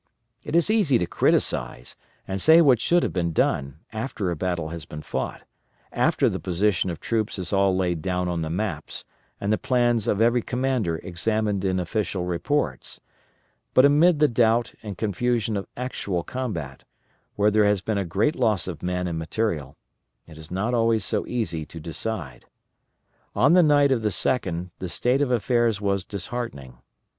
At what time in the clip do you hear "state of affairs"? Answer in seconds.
24.89-25.79